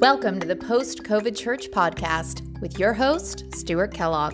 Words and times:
Welcome 0.00 0.40
to 0.40 0.46
the 0.46 0.56
Post 0.56 1.02
COVID 1.02 1.36
Church 1.36 1.70
Podcast 1.70 2.58
with 2.62 2.78
your 2.78 2.94
host, 2.94 3.44
Stuart 3.54 3.92
Kellogg. 3.92 4.32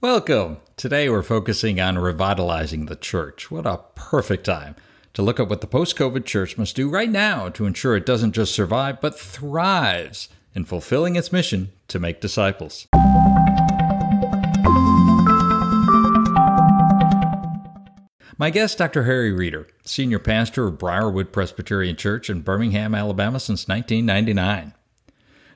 Welcome. 0.00 0.58
Today 0.76 1.08
we're 1.08 1.24
focusing 1.24 1.80
on 1.80 1.98
revitalizing 1.98 2.86
the 2.86 2.94
church. 2.94 3.50
What 3.50 3.66
a 3.66 3.80
perfect 3.96 4.46
time 4.46 4.76
to 5.14 5.22
look 5.22 5.40
at 5.40 5.48
what 5.48 5.60
the 5.60 5.66
post 5.66 5.96
COVID 5.96 6.24
church 6.24 6.56
must 6.56 6.76
do 6.76 6.88
right 6.88 7.10
now 7.10 7.48
to 7.48 7.66
ensure 7.66 7.96
it 7.96 8.06
doesn't 8.06 8.30
just 8.30 8.54
survive, 8.54 9.00
but 9.00 9.18
thrives 9.18 10.28
in 10.54 10.66
fulfilling 10.66 11.16
its 11.16 11.32
mission 11.32 11.72
to 11.88 11.98
make 11.98 12.20
disciples. 12.20 12.86
My 18.36 18.50
guest, 18.50 18.78
Dr. 18.78 19.04
Harry 19.04 19.30
Reeder, 19.30 19.68
senior 19.84 20.18
pastor 20.18 20.66
of 20.66 20.76
Briarwood 20.76 21.32
Presbyterian 21.32 21.94
Church 21.94 22.28
in 22.28 22.40
Birmingham, 22.40 22.92
Alabama 22.92 23.38
since 23.38 23.68
1999. 23.68 24.74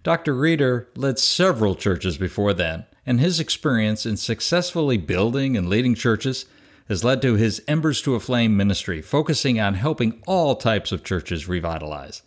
Dr. 0.04 0.32
Reeder 0.32 0.88
led 0.94 1.18
several 1.18 1.74
churches 1.74 2.18
before 2.18 2.54
then, 2.54 2.86
and 3.04 3.18
his 3.18 3.40
experience 3.40 4.06
in 4.06 4.16
successfully 4.16 4.96
building 4.96 5.56
and 5.56 5.68
leading 5.68 5.96
churches 5.96 6.46
has 6.88 7.02
led 7.02 7.20
to 7.22 7.34
his 7.34 7.60
Embers 7.66 8.00
to 8.02 8.14
a 8.14 8.20
Flame 8.20 8.56
ministry, 8.56 9.02
focusing 9.02 9.58
on 9.58 9.74
helping 9.74 10.22
all 10.28 10.54
types 10.54 10.92
of 10.92 11.02
churches 11.02 11.48
revitalize. 11.48 12.22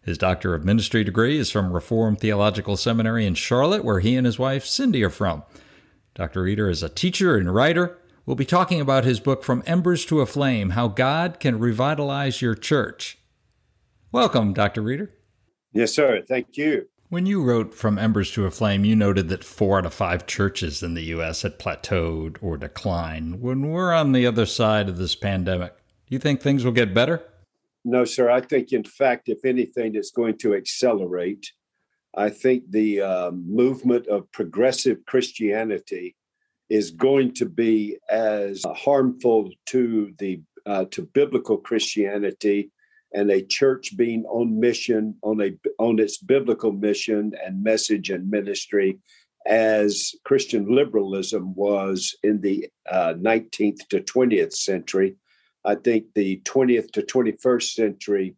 His 0.00 0.16
Doctor 0.16 0.54
of 0.54 0.64
Ministry 0.64 1.04
degree 1.04 1.36
is 1.36 1.50
from 1.50 1.74
Reformed 1.74 2.20
Theological 2.20 2.78
Seminary 2.78 3.26
in 3.26 3.34
Charlotte, 3.34 3.84
where 3.84 4.00
he 4.00 4.16
and 4.16 4.24
his 4.24 4.38
wife 4.38 4.64
Cindy 4.64 5.04
are 5.04 5.10
from. 5.10 5.42
Dr. 6.14 6.44
Reeder 6.44 6.70
is 6.70 6.82
a 6.82 6.88
teacher 6.88 7.36
and 7.36 7.54
writer 7.54 7.98
We'll 8.30 8.36
be 8.36 8.44
talking 8.44 8.80
about 8.80 9.02
his 9.02 9.18
book, 9.18 9.42
From 9.42 9.64
Embers 9.66 10.04
to 10.04 10.20
a 10.20 10.24
Flame 10.24 10.70
How 10.70 10.86
God 10.86 11.40
Can 11.40 11.58
Revitalize 11.58 12.40
Your 12.40 12.54
Church. 12.54 13.18
Welcome, 14.12 14.52
Dr. 14.52 14.82
Reeder. 14.82 15.10
Yes, 15.72 15.92
sir. 15.92 16.22
Thank 16.28 16.56
you. 16.56 16.86
When 17.08 17.26
you 17.26 17.42
wrote 17.42 17.74
From 17.74 17.98
Embers 17.98 18.30
to 18.34 18.46
a 18.46 18.52
Flame, 18.52 18.84
you 18.84 18.94
noted 18.94 19.30
that 19.30 19.42
four 19.42 19.78
out 19.78 19.86
of 19.86 19.92
five 19.92 20.28
churches 20.28 20.80
in 20.80 20.94
the 20.94 21.02
U.S. 21.06 21.42
had 21.42 21.58
plateaued 21.58 22.36
or 22.40 22.56
declined. 22.56 23.40
When 23.40 23.68
we're 23.68 23.92
on 23.92 24.12
the 24.12 24.28
other 24.28 24.46
side 24.46 24.88
of 24.88 24.96
this 24.96 25.16
pandemic, 25.16 25.74
do 25.76 26.14
you 26.14 26.20
think 26.20 26.40
things 26.40 26.64
will 26.64 26.70
get 26.70 26.94
better? 26.94 27.20
No, 27.84 28.04
sir. 28.04 28.30
I 28.30 28.42
think, 28.42 28.72
in 28.72 28.84
fact, 28.84 29.28
if 29.28 29.44
anything, 29.44 29.96
it's 29.96 30.12
going 30.12 30.38
to 30.38 30.54
accelerate. 30.54 31.50
I 32.14 32.30
think 32.30 32.70
the 32.70 33.00
uh, 33.00 33.30
movement 33.32 34.06
of 34.06 34.30
progressive 34.30 35.04
Christianity 35.04 36.14
is 36.70 36.92
going 36.92 37.34
to 37.34 37.46
be 37.46 37.98
as 38.08 38.62
harmful 38.64 39.50
to 39.66 40.14
the 40.18 40.40
uh, 40.66 40.84
to 40.92 41.02
biblical 41.02 41.58
Christianity 41.58 42.70
and 43.12 43.30
a 43.30 43.42
church 43.42 43.96
being 43.96 44.24
on 44.26 44.58
mission 44.58 45.16
on 45.22 45.40
a 45.40 45.50
on 45.78 45.98
its 45.98 46.18
biblical 46.18 46.72
mission 46.72 47.32
and 47.44 47.62
message 47.62 48.10
and 48.10 48.30
ministry 48.30 48.98
as 49.46 50.12
Christian 50.24 50.72
liberalism 50.74 51.54
was 51.54 52.14
in 52.22 52.40
the 52.40 52.68
uh, 52.88 53.14
19th 53.14 53.88
to 53.88 54.00
20th 54.00 54.52
century. 54.52 55.16
I 55.64 55.74
think 55.74 56.06
the 56.14 56.40
20th 56.44 56.92
to 56.92 57.02
21st 57.02 57.70
century 57.70 58.36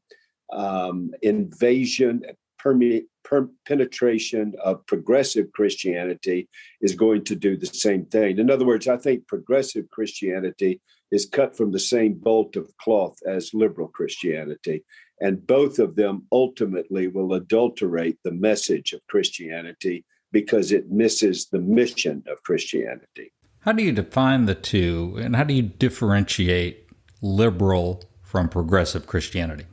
um, 0.53 1.11
invasion 1.23 2.23
permeate 2.63 3.07
per- 3.25 3.49
penetration 3.67 4.55
of 4.63 4.87
progressive 4.87 5.51
Christianity 5.53 6.49
is 6.81 6.95
going 6.95 7.25
to 7.25 7.35
do 7.35 7.57
the 7.57 7.67
same 7.67 8.05
thing. 8.07 8.39
In 8.39 8.51
other 8.51 8.67
words, 8.67 8.87
I 8.87 8.97
think 8.97 9.27
progressive 9.27 9.91
Christianity 9.91 10.81
is 11.11 11.27
cut 11.27 11.57
from 11.57 11.73
the 11.73 11.79
same 11.79 12.15
bolt 12.15 12.57
of 12.57 12.75
cloth 12.79 13.17
as 13.27 13.53
liberal 13.53 13.89
Christianity. 13.89 14.85
And 15.21 15.47
both 15.47 15.79
of 15.79 15.97
them 15.97 16.27
ultimately 16.33 17.09
will 17.09 17.35
adulterate 17.35 18.19
the 18.25 18.33
message 18.33 18.93
of 18.93 19.07
Christianity 19.09 20.05
because 20.33 20.73
it 20.73 20.91
misses 20.91 21.49
the 21.49 21.61
mission 21.61 22.25
of 22.27 22.43
Christianity. 22.43 23.33
How 23.61 23.73
do 23.73 23.85
you 23.85 23.93
define 23.93 24.47
the 24.47 24.57
two, 24.57 25.17
and 25.21 25.37
how 25.37 25.45
do 25.45 25.55
you 25.55 25.63
differentiate 25.63 26.89
liberal 27.21 28.03
from 28.23 28.49
progressive 28.49 29.07
Christianity? 29.07 29.67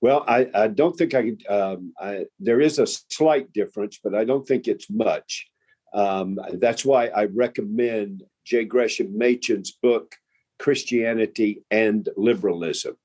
Well, 0.00 0.24
I, 0.26 0.48
I 0.54 0.68
don't 0.68 0.96
think 0.96 1.14
I, 1.14 1.32
um, 1.52 1.92
I, 2.00 2.24
there 2.38 2.60
is 2.60 2.78
a 2.78 2.86
slight 2.86 3.52
difference, 3.52 3.98
but 4.02 4.14
I 4.14 4.24
don't 4.24 4.46
think 4.46 4.66
it's 4.66 4.88
much. 4.88 5.46
Um, 5.92 6.38
that's 6.54 6.84
why 6.84 7.08
I 7.08 7.24
recommend 7.26 8.22
J. 8.44 8.64
Gresham 8.64 9.16
Machen's 9.16 9.72
book, 9.72 10.14
Christianity 10.58 11.62
and 11.70 12.08
Liberalism. 12.16 12.96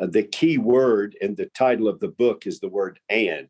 Uh, 0.00 0.06
the 0.06 0.22
key 0.22 0.58
word 0.58 1.16
in 1.20 1.34
the 1.34 1.46
title 1.46 1.88
of 1.88 2.00
the 2.00 2.08
book 2.08 2.46
is 2.46 2.60
the 2.60 2.68
word 2.68 2.98
and. 3.08 3.48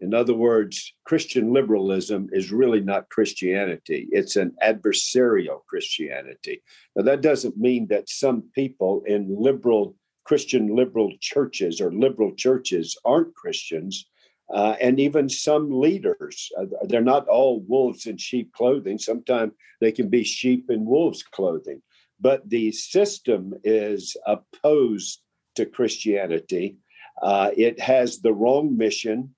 In 0.00 0.12
other 0.12 0.34
words, 0.34 0.92
Christian 1.04 1.52
liberalism 1.52 2.28
is 2.32 2.52
really 2.52 2.80
not 2.80 3.08
Christianity. 3.08 4.08
It's 4.10 4.36
an 4.36 4.54
adversarial 4.62 5.64
Christianity. 5.66 6.62
Now, 6.94 7.04
that 7.04 7.22
doesn't 7.22 7.56
mean 7.56 7.86
that 7.88 8.10
some 8.10 8.42
people 8.54 9.02
in 9.06 9.34
liberal 9.38 9.96
Christian 10.24 10.74
liberal 10.74 11.12
churches 11.20 11.80
or 11.80 11.92
liberal 11.92 12.34
churches 12.34 12.98
aren't 13.04 13.34
Christians. 13.34 14.08
Uh, 14.52 14.76
and 14.80 15.00
even 15.00 15.28
some 15.28 15.80
leaders, 15.80 16.50
uh, 16.58 16.66
they're 16.82 17.00
not 17.00 17.26
all 17.28 17.60
wolves 17.66 18.06
in 18.06 18.16
sheep 18.18 18.52
clothing. 18.52 18.98
Sometimes 18.98 19.52
they 19.80 19.90
can 19.90 20.08
be 20.08 20.22
sheep 20.22 20.70
in 20.70 20.84
wolves' 20.84 21.22
clothing. 21.22 21.80
But 22.20 22.48
the 22.48 22.70
system 22.72 23.54
is 23.64 24.16
opposed 24.26 25.20
to 25.56 25.66
Christianity. 25.66 26.76
Uh, 27.22 27.50
it 27.56 27.80
has 27.80 28.20
the 28.20 28.32
wrong 28.32 28.76
mission, 28.76 29.34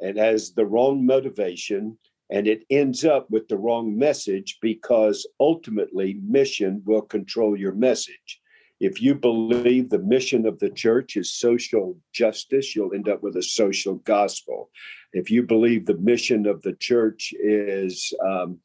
it 0.00 0.16
has 0.16 0.52
the 0.52 0.66
wrong 0.66 1.04
motivation, 1.04 1.98
and 2.30 2.46
it 2.46 2.64
ends 2.70 3.04
up 3.04 3.30
with 3.30 3.48
the 3.48 3.56
wrong 3.56 3.96
message 3.96 4.58
because 4.60 5.26
ultimately 5.40 6.20
mission 6.22 6.82
will 6.84 7.02
control 7.02 7.56
your 7.56 7.74
message. 7.74 8.40
If 8.80 9.02
you 9.02 9.14
believe 9.14 9.90
the 9.90 9.98
mission 9.98 10.46
of 10.46 10.58
the 10.60 10.70
church 10.70 11.16
is 11.16 11.32
social 11.32 11.98
justice, 12.12 12.76
you'll 12.76 12.94
end 12.94 13.08
up 13.08 13.22
with 13.22 13.36
a 13.36 13.42
social 13.42 13.96
gospel. 13.96 14.70
If 15.12 15.30
you 15.30 15.42
believe 15.42 15.86
the 15.86 15.98
mission 15.98 16.46
of 16.46 16.62
the 16.62 16.74
church 16.74 17.34
is 17.40 18.12
um, 18.24 18.60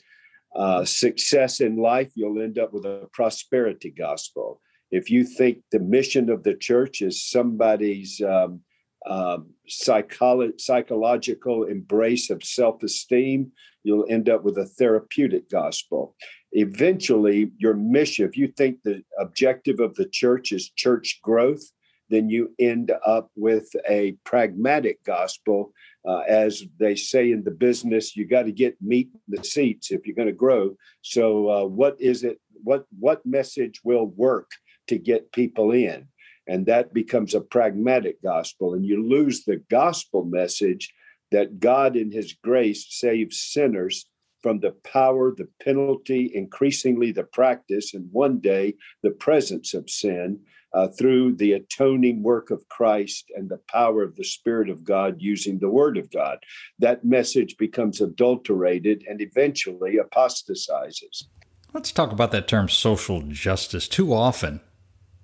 uh, 0.55 0.85
success 0.85 1.61
in 1.61 1.77
life, 1.77 2.11
you'll 2.15 2.41
end 2.41 2.59
up 2.59 2.73
with 2.73 2.85
a 2.85 3.09
prosperity 3.11 3.89
gospel. 3.89 4.61
If 4.91 5.09
you 5.09 5.23
think 5.23 5.59
the 5.71 5.79
mission 5.79 6.29
of 6.29 6.43
the 6.43 6.53
church 6.53 7.01
is 7.01 7.27
somebody's 7.27 8.21
um, 8.21 8.61
um, 9.07 9.49
psycholo- 9.67 10.59
psychological 10.61 11.63
embrace 11.63 12.29
of 12.29 12.43
self 12.43 12.83
esteem, 12.83 13.51
you'll 13.81 14.05
end 14.09 14.29
up 14.29 14.43
with 14.43 14.57
a 14.59 14.65
therapeutic 14.65 15.49
gospel 15.49 16.15
eventually 16.53 17.51
your 17.57 17.73
mission 17.73 18.25
if 18.25 18.37
you 18.37 18.47
think 18.47 18.77
the 18.83 19.03
objective 19.19 19.79
of 19.79 19.93
the 19.95 20.05
church 20.05 20.51
is 20.51 20.69
church 20.69 21.19
growth 21.21 21.63
then 22.09 22.29
you 22.29 22.53
end 22.59 22.91
up 23.05 23.31
with 23.35 23.67
a 23.89 24.15
pragmatic 24.23 25.03
gospel 25.03 25.73
uh, 26.07 26.19
as 26.19 26.63
they 26.79 26.95
say 26.95 27.31
in 27.31 27.43
the 27.43 27.51
business 27.51 28.15
you 28.15 28.27
got 28.27 28.43
to 28.43 28.51
get 28.51 28.81
meat 28.81 29.09
in 29.13 29.35
the 29.35 29.43
seats 29.43 29.91
if 29.91 30.05
you're 30.05 30.15
going 30.15 30.27
to 30.27 30.33
grow. 30.33 30.75
So 31.01 31.49
uh, 31.49 31.65
what 31.65 31.99
is 31.99 32.23
it 32.23 32.39
what 32.63 32.85
what 32.99 33.25
message 33.25 33.81
will 33.83 34.05
work 34.05 34.51
to 34.87 34.97
get 34.97 35.31
people 35.31 35.71
in? 35.71 36.07
And 36.47 36.65
that 36.65 36.93
becomes 36.93 37.33
a 37.33 37.41
pragmatic 37.41 38.21
gospel 38.21 38.73
and 38.73 38.85
you 38.85 39.07
lose 39.07 39.43
the 39.43 39.63
gospel 39.69 40.25
message 40.25 40.93
that 41.31 41.59
god 41.59 41.95
in 41.95 42.11
his 42.11 42.35
grace 42.43 42.85
saves 42.89 43.39
sinners 43.39 44.05
from 44.43 44.59
the 44.59 44.75
power, 44.83 45.33
the 45.35 45.47
penalty, 45.63 46.29
increasingly 46.35 47.11
the 47.11 47.23
practice, 47.23 47.93
and 47.93 48.07
one 48.11 48.39
day 48.39 48.75
the 49.01 49.11
presence 49.11 49.73
of 49.73 49.89
sin 49.89 50.41
uh, 50.73 50.87
through 50.87 51.35
the 51.35 51.53
atoning 51.53 52.21
work 52.21 52.51
of 52.51 52.67
Christ 52.67 53.31
and 53.35 53.49
the 53.49 53.61
power 53.69 54.03
of 54.03 54.15
the 54.15 54.23
Spirit 54.23 54.69
of 54.69 54.83
God 54.83 55.15
using 55.19 55.59
the 55.59 55.69
Word 55.69 55.97
of 55.97 56.11
God. 56.11 56.39
That 56.79 57.05
message 57.05 57.55
becomes 57.57 58.01
adulterated 58.01 59.03
and 59.07 59.21
eventually 59.21 59.97
apostatizes. 59.97 61.27
Let's 61.73 61.91
talk 61.91 62.11
about 62.11 62.31
that 62.31 62.47
term 62.47 62.69
social 62.69 63.21
justice. 63.21 63.87
Too 63.87 64.13
often 64.13 64.61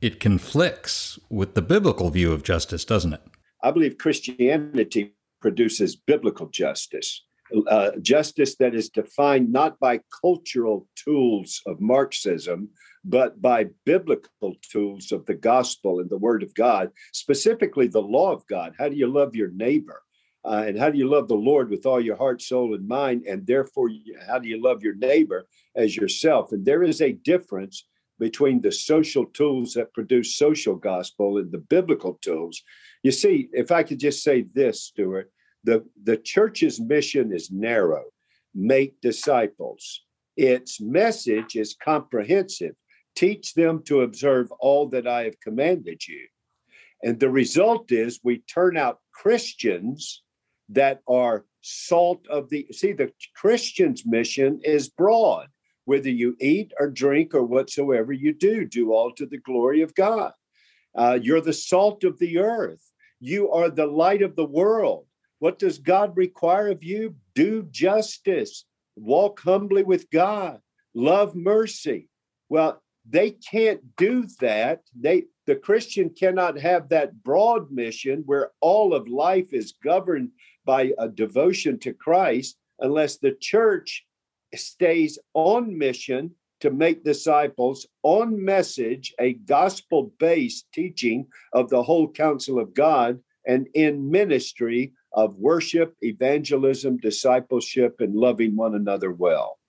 it 0.01 0.19
conflicts 0.19 1.19
with 1.29 1.55
the 1.55 1.61
biblical 1.61 2.09
view 2.09 2.31
of 2.31 2.43
justice, 2.43 2.85
doesn't 2.85 3.13
it? 3.13 3.21
I 3.61 3.71
believe 3.71 3.97
Christianity 3.97 5.13
produces 5.41 5.95
biblical 5.95 6.47
justice 6.47 7.25
uh, 7.67 7.91
justice 8.01 8.55
that 8.57 8.75
is 8.75 8.89
defined 8.89 9.51
not 9.51 9.79
by 9.79 9.99
cultural 10.21 10.87
tools 10.95 11.61
of 11.65 11.81
Marxism, 11.81 12.69
but 13.03 13.41
by 13.41 13.67
biblical 13.85 14.55
tools 14.71 15.11
of 15.11 15.25
the 15.25 15.33
gospel 15.33 15.99
and 15.99 16.09
the 16.09 16.17
word 16.17 16.43
of 16.43 16.53
God, 16.53 16.91
specifically 17.13 17.87
the 17.87 18.01
law 18.01 18.31
of 18.31 18.45
God. 18.47 18.73
How 18.77 18.89
do 18.89 18.95
you 18.95 19.07
love 19.07 19.35
your 19.35 19.51
neighbor? 19.51 20.01
Uh, 20.45 20.63
and 20.67 20.79
how 20.79 20.89
do 20.89 20.97
you 20.97 21.09
love 21.09 21.27
the 21.27 21.35
Lord 21.35 21.69
with 21.69 21.85
all 21.85 21.99
your 21.99 22.15
heart, 22.15 22.41
soul, 22.41 22.73
and 22.73 22.87
mind? 22.87 23.25
And 23.27 23.45
therefore, 23.45 23.89
how 24.27 24.39
do 24.39 24.47
you 24.47 24.61
love 24.61 24.83
your 24.83 24.95
neighbor 24.95 25.47
as 25.75 25.95
yourself? 25.95 26.51
And 26.51 26.65
there 26.65 26.83
is 26.83 27.01
a 27.01 27.11
difference 27.11 27.85
between 28.19 28.61
the 28.61 28.71
social 28.71 29.25
tools 29.25 29.73
that 29.73 29.93
produce 29.93 30.35
social 30.35 30.75
gospel 30.75 31.37
and 31.37 31.51
the 31.51 31.57
biblical 31.57 32.19
tools. 32.21 32.61
You 33.03 33.11
see, 33.11 33.49
if 33.53 33.71
I 33.71 33.83
could 33.83 33.99
just 33.99 34.23
say 34.23 34.45
this, 34.53 34.83
Stuart, 34.83 35.31
the, 35.63 35.85
the 36.03 36.17
church's 36.17 36.79
mission 36.79 37.33
is 37.33 37.51
narrow 37.51 38.05
make 38.55 38.99
disciples. 39.01 40.01
Its 40.35 40.81
message 40.81 41.55
is 41.55 41.75
comprehensive 41.83 42.75
teach 43.15 43.53
them 43.53 43.83
to 43.83 44.01
observe 44.01 44.49
all 44.59 44.87
that 44.87 45.05
I 45.05 45.23
have 45.23 45.39
commanded 45.41 46.07
you. 46.07 46.25
And 47.03 47.19
the 47.19 47.29
result 47.29 47.91
is 47.91 48.21
we 48.23 48.39
turn 48.39 48.77
out 48.77 48.99
Christians 49.13 50.23
that 50.69 51.01
are 51.07 51.45
salt 51.61 52.25
of 52.29 52.49
the 52.49 52.65
see 52.71 52.93
the 52.93 53.11
Christian's 53.35 54.05
mission 54.05 54.61
is 54.63 54.87
broad 54.87 55.47
whether 55.83 56.09
you 56.09 56.37
eat 56.39 56.71
or 56.79 56.87
drink 56.87 57.33
or 57.33 57.43
whatsoever 57.43 58.13
you 58.13 58.31
do, 58.31 58.63
do 58.63 58.93
all 58.93 59.11
to 59.11 59.25
the 59.25 59.39
glory 59.39 59.81
of 59.81 59.95
God. 59.95 60.31
Uh, 60.95 61.17
you're 61.19 61.41
the 61.41 61.51
salt 61.51 62.03
of 62.03 62.19
the 62.19 62.37
earth. 62.37 62.83
You 63.19 63.51
are 63.51 63.69
the 63.69 63.87
light 63.87 64.21
of 64.21 64.35
the 64.35 64.45
world. 64.45 65.07
What 65.39 65.57
does 65.57 65.79
God 65.79 66.15
require 66.15 66.67
of 66.67 66.83
you? 66.83 67.15
Do 67.33 67.63
justice, 67.71 68.65
walk 68.95 69.39
humbly 69.39 69.83
with 69.83 70.09
God, 70.11 70.59
love 70.93 71.35
mercy. 71.35 72.09
Well, 72.49 72.81
they 73.09 73.31
can't 73.31 73.81
do 73.95 74.27
that. 74.39 74.81
They 74.99 75.25
the 75.47 75.55
Christian 75.55 76.11
cannot 76.11 76.59
have 76.59 76.89
that 76.89 77.23
broad 77.23 77.71
mission 77.71 78.21
where 78.27 78.51
all 78.61 78.93
of 78.93 79.07
life 79.07 79.51
is 79.51 79.73
governed 79.83 80.29
by 80.63 80.93
a 80.99 81.09
devotion 81.09 81.79
to 81.79 81.93
Christ 81.93 82.57
unless 82.79 83.17
the 83.17 83.31
church 83.31 84.05
stays 84.53 85.17
on 85.33 85.75
mission 85.75 86.35
to 86.59 86.69
make 86.69 87.03
disciples 87.03 87.87
on 88.03 88.43
message, 88.43 89.13
a 89.19 89.33
gospel 89.33 90.13
based 90.19 90.67
teaching 90.73 91.27
of 91.53 91.69
the 91.69 91.81
whole 91.81 92.11
counsel 92.11 92.59
of 92.59 92.73
God, 92.73 93.19
and 93.47 93.67
in 93.73 94.11
ministry 94.11 94.93
of 95.25 95.35
worship, 95.35 95.95
evangelism, 96.01 96.97
discipleship, 96.97 97.97
and 97.99 98.15
loving 98.15 98.55
one 98.55 98.75
another 98.75 99.11
well. 99.11 99.59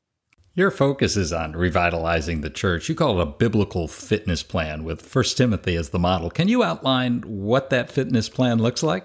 Your 0.55 0.71
focus 0.71 1.17
is 1.17 1.33
on 1.33 1.53
revitalizing 1.53 2.41
the 2.41 2.51
church. 2.51 2.89
You 2.89 2.95
call 2.95 3.21
it 3.21 3.23
a 3.23 3.27
biblical 3.27 3.89
fitness 3.89 4.43
plan 4.43 4.85
with 4.85 5.01
First 5.01 5.37
Timothy 5.37 5.77
as 5.77 5.91
the 5.91 5.99
model. 5.99 6.29
Can 6.31 6.49
you 6.49 6.63
outline 6.63 7.23
what 7.23 7.71
that 7.71 7.91
fitness 7.91 8.29
plan 8.29 8.59
looks 8.59 8.83
like? 8.83 9.05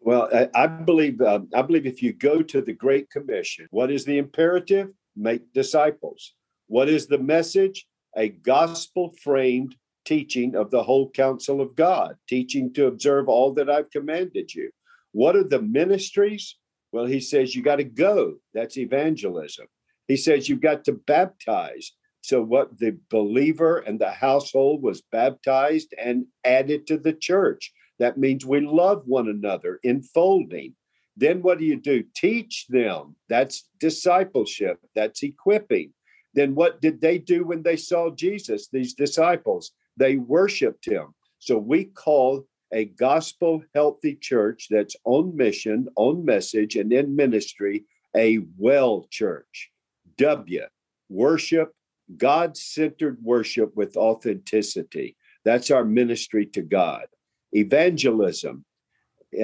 Well, 0.00 0.28
I, 0.34 0.48
I 0.54 0.66
believe 0.66 1.20
uh, 1.20 1.40
I 1.54 1.62
believe 1.62 1.86
if 1.86 2.02
you 2.02 2.12
go 2.12 2.42
to 2.42 2.60
the 2.60 2.72
Great 2.72 3.08
Commission, 3.08 3.66
what 3.70 3.90
is 3.90 4.04
the 4.04 4.18
imperative? 4.18 4.90
Make 5.16 5.52
disciples. 5.54 6.34
What 6.66 6.88
is 6.88 7.06
the 7.06 7.18
message? 7.18 7.86
A 8.16 8.28
gospel 8.28 9.14
framed 9.22 9.76
teaching 10.04 10.54
of 10.54 10.70
the 10.70 10.82
whole 10.82 11.10
counsel 11.10 11.60
of 11.60 11.74
God, 11.74 12.16
teaching 12.28 12.72
to 12.74 12.86
observe 12.86 13.28
all 13.28 13.54
that 13.54 13.70
I've 13.70 13.90
commanded 13.90 14.54
you. 14.54 14.70
What 15.14 15.36
are 15.36 15.44
the 15.44 15.62
ministries? 15.62 16.56
Well, 16.90 17.06
he 17.06 17.20
says 17.20 17.54
you 17.54 17.62
got 17.62 17.76
to 17.76 17.84
go. 17.84 18.34
That's 18.52 18.76
evangelism. 18.76 19.66
He 20.08 20.16
says 20.16 20.48
you've 20.48 20.60
got 20.60 20.84
to 20.84 20.92
baptize. 20.92 21.92
So, 22.20 22.42
what 22.42 22.78
the 22.78 22.98
believer 23.10 23.78
and 23.78 24.00
the 24.00 24.10
household 24.10 24.82
was 24.82 25.02
baptized 25.12 25.94
and 26.02 26.26
added 26.44 26.88
to 26.88 26.98
the 26.98 27.12
church. 27.12 27.72
That 28.00 28.18
means 28.18 28.44
we 28.44 28.60
love 28.60 29.04
one 29.06 29.28
another, 29.28 29.78
enfolding. 29.84 30.74
Then 31.16 31.42
what 31.42 31.58
do 31.58 31.64
you 31.64 31.80
do? 31.80 32.02
Teach 32.16 32.66
them. 32.68 33.14
That's 33.28 33.68
discipleship, 33.78 34.80
that's 34.96 35.22
equipping. 35.22 35.92
Then 36.34 36.56
what 36.56 36.80
did 36.80 37.00
they 37.00 37.18
do 37.18 37.44
when 37.44 37.62
they 37.62 37.76
saw 37.76 38.10
Jesus, 38.10 38.68
these 38.68 38.94
disciples? 38.94 39.70
They 39.96 40.16
worshiped 40.16 40.86
him. 40.86 41.14
So 41.38 41.56
we 41.56 41.84
call 41.84 42.46
a 42.72 42.86
gospel 42.86 43.62
healthy 43.74 44.16
church 44.16 44.68
that's 44.70 44.96
on 45.04 45.36
mission, 45.36 45.88
on 45.96 46.24
message, 46.24 46.76
and 46.76 46.92
in 46.92 47.14
ministry 47.14 47.84
a 48.16 48.40
well 48.58 49.06
church. 49.10 49.70
W, 50.18 50.62
worship, 51.08 51.72
God 52.16 52.56
centered 52.56 53.18
worship 53.22 53.74
with 53.76 53.96
authenticity. 53.96 55.16
That's 55.44 55.70
our 55.70 55.84
ministry 55.84 56.46
to 56.46 56.62
God 56.62 57.06
evangelism. 57.54 58.64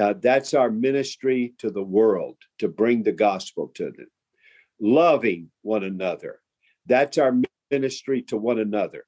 Uh, 0.01 0.15
that's 0.21 0.55
our 0.55 0.71
ministry 0.71 1.55
to 1.59 1.71
the 1.71 1.83
world 1.83 2.37
to 2.59 2.69
bring 2.69 3.03
the 3.03 3.13
gospel 3.13 3.69
to 3.75 3.85
them. 3.85 4.07
Loving 4.81 5.51
one 5.63 5.85
another. 5.85 6.41
That's 6.87 7.19
our 7.19 7.35
ministry 7.71 8.23
to 8.23 8.37
one 8.37 8.59
another. 8.59 9.05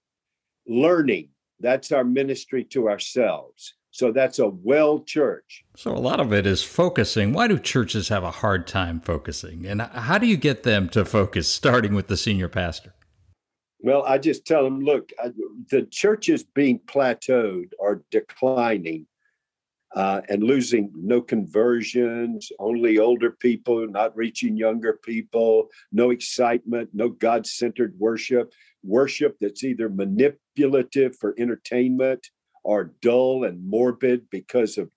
Learning. 0.66 1.30
That's 1.60 1.92
our 1.92 2.04
ministry 2.04 2.64
to 2.66 2.88
ourselves. 2.88 3.74
So 3.92 4.10
that's 4.10 4.38
a 4.38 4.48
well 4.48 5.00
church. 5.00 5.64
So 5.76 5.92
a 5.92 6.00
lot 6.00 6.18
of 6.18 6.32
it 6.32 6.46
is 6.46 6.62
focusing. 6.62 7.34
Why 7.34 7.46
do 7.46 7.58
churches 7.58 8.08
have 8.08 8.24
a 8.24 8.30
hard 8.30 8.66
time 8.66 9.00
focusing? 9.00 9.66
And 9.66 9.82
how 9.82 10.16
do 10.16 10.26
you 10.26 10.38
get 10.38 10.62
them 10.62 10.88
to 10.90 11.04
focus, 11.04 11.46
starting 11.46 11.94
with 11.94 12.08
the 12.08 12.16
senior 12.16 12.48
pastor? 12.48 12.94
Well, 13.80 14.02
I 14.04 14.16
just 14.16 14.46
tell 14.46 14.64
them, 14.64 14.80
look, 14.80 15.10
I, 15.22 15.32
the 15.70 15.82
churches 15.82 16.42
being 16.42 16.78
plateaued 16.86 17.72
or 17.78 18.02
declining 18.10 19.06
uh, 19.94 20.22
and 20.30 20.42
losing 20.42 20.90
no 20.96 21.20
conversions, 21.20 22.50
only 22.58 22.98
older 22.98 23.30
people, 23.30 23.86
not 23.88 24.16
reaching 24.16 24.56
younger 24.56 24.98
people, 25.04 25.68
no 25.92 26.10
excitement, 26.10 26.88
no 26.94 27.10
God 27.10 27.46
centered 27.46 27.94
worship, 27.98 28.54
worship 28.82 29.36
that's 29.38 29.64
either 29.64 29.90
manipulative 29.90 31.14
for 31.16 31.34
entertainment 31.38 32.26
or 32.64 32.92
dull 33.02 33.44
and 33.44 33.66
morbid 33.66 34.28
because 34.30 34.78
of 34.78 34.90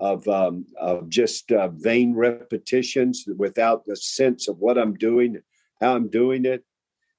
of, 0.00 0.26
um, 0.26 0.66
of 0.78 1.08
just 1.08 1.52
uh, 1.52 1.68
vain 1.68 2.14
repetitions 2.14 3.24
without 3.36 3.86
the 3.86 3.94
sense 3.94 4.48
of 4.48 4.58
what 4.58 4.76
I'm 4.76 4.94
doing, 4.94 5.40
how 5.80 5.94
I'm 5.94 6.08
doing 6.08 6.44
it 6.44 6.64